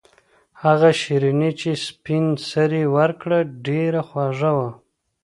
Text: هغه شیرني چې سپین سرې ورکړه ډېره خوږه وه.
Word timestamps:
هغه 0.63 0.89
شیرني 1.01 1.51
چې 1.59 1.69
سپین 1.85 2.25
سرې 2.49 2.83
ورکړه 2.97 3.39
ډېره 3.67 4.01
خوږه 4.09 4.51
وه. 4.57 4.69